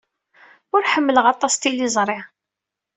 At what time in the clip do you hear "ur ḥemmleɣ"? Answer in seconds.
0.75-1.25